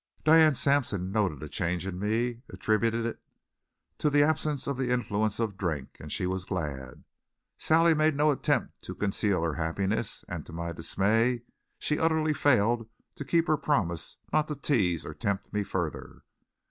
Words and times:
Diane 0.23 0.55
Sampson 0.55 1.11
noted 1.11 1.43
a 1.43 1.47
change 1.47 1.85
in 1.85 1.99
me, 1.99 2.41
attributed 2.49 3.05
it 3.05 3.21
to 3.99 4.09
the 4.09 4.23
absence 4.23 4.65
of 4.65 4.75
the 4.75 4.89
influence 4.89 5.39
of 5.39 5.59
drink, 5.59 5.97
and 5.99 6.11
she 6.11 6.25
was 6.25 6.43
glad. 6.43 7.03
Sally 7.59 7.93
made 7.93 8.15
no 8.15 8.31
attempt 8.31 8.81
to 8.85 8.95
conceal 8.95 9.43
her 9.43 9.53
happiness; 9.53 10.25
and 10.27 10.43
to 10.47 10.53
my 10.53 10.71
dismay, 10.71 11.43
she 11.77 11.99
utterly 11.99 12.33
failed 12.33 12.89
to 13.13 13.23
keep 13.23 13.45
her 13.45 13.57
promise 13.57 14.17
not 14.33 14.47
to 14.47 14.55
tease 14.55 15.05
or 15.05 15.13
tempt 15.13 15.53
me 15.53 15.61
further. 15.61 16.23